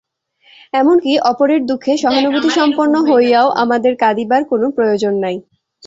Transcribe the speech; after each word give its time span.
এমন 0.73 0.95
কি, 1.03 1.13
অপরের 1.31 1.61
দুঃখে 1.69 1.93
সহানুভূতিসম্পন্ন 2.03 2.95
হইয়াও 3.09 3.47
আমাদের 3.63 3.93
কাঁদিবার 4.03 4.41
কোন 4.51 4.61
প্রয়োজন 4.75 5.13
নাই। 5.23 5.35